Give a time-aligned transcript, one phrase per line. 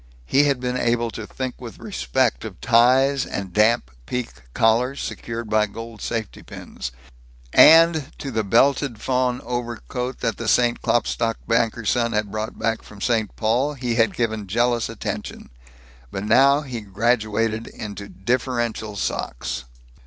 [0.25, 5.47] He had been able to think with respect of ties and damp piqué collars secured
[5.47, 6.91] by gold safety pins;
[7.53, 10.81] and to the belted fawn overcoat that the St.
[10.81, 13.35] Klopstock banker's son had brought back from St.
[13.35, 15.51] Paul, he had given jealous attention.
[16.09, 19.65] But now he graduated into differential socks.